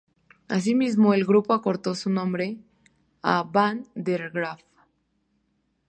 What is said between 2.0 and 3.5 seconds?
nombre a